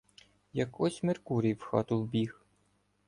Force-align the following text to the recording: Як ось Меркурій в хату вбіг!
Як 0.53 0.79
ось 0.81 1.03
Меркурій 1.03 1.53
в 1.53 1.61
хату 1.61 2.01
вбіг! 2.01 2.41